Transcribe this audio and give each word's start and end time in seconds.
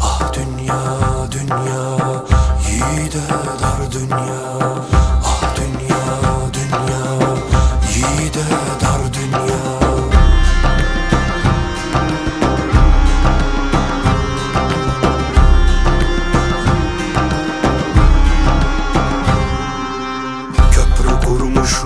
Ah 0.00 0.32
dünya 0.34 0.82
dünya 1.32 1.84
yiğide 2.68 3.28
dar 3.62 3.80
dünya. 3.92 4.42
Ah 5.24 5.42
dünya 5.56 6.04
dünya 6.54 7.04
yiğide 7.94 8.46
dar 8.82 9.02
dünya. 9.14 9.56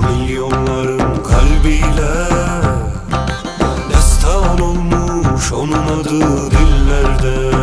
Milyonların 0.01 1.23
kalbiyle 1.23 2.40
onun 5.61 5.73
adı 5.73 6.51
dillerde. 6.51 7.57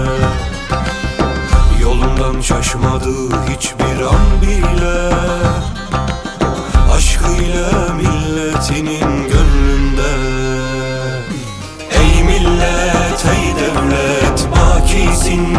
Yolundan 1.81 2.41
şaşmadı 2.41 3.11
hiçbir 3.49 4.01
an 4.01 4.41
bile. 4.41 5.13
Aşkıyla 6.93 7.93
milletinin 7.93 9.29
gönlünde. 9.29 10.11
Ey 11.91 12.23
millet 12.23 13.25
ey 13.25 13.55
devlet 13.55 14.47
bakisin 14.51 15.57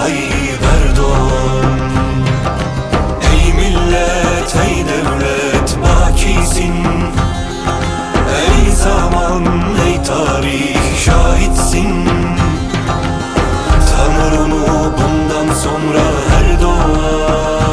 Tayyip 0.00 0.62
Erdoğan. 0.74 1.80
Ey 3.32 3.52
millet 3.52 4.56
ey 4.66 4.84
devlet 4.88 5.76
bakisin 5.82 6.74
Ey 8.40 8.72
zaman 8.72 9.44
ey 9.86 10.02
tarih 10.02 10.76
şahitsin. 11.04 12.08
Tanır 13.90 14.38
onu 14.38 14.92
bundan 14.98 15.54
sonra 15.54 16.04
her 16.30 16.62
doğan 16.62 17.70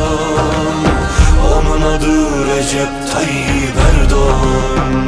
Onun 1.54 1.82
adı 1.82 2.48
Recep 2.48 2.90
Tayyip 3.14 3.78
Erdoğan 3.90 3.98
Erdoğan 4.02 5.07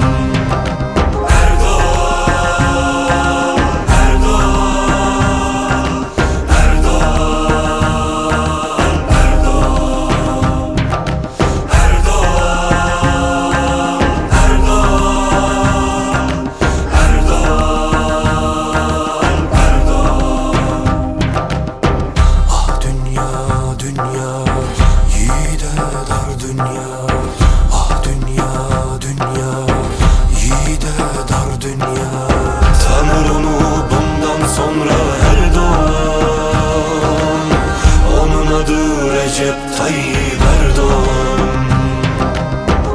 Tayyip 39.80 40.42
Erdoğan 40.42 41.60